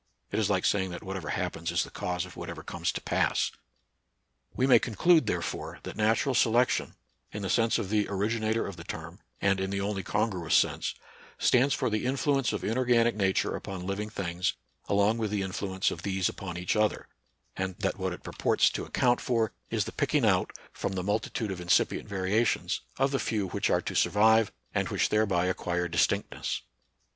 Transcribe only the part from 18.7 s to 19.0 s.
to ac 50 NATURAL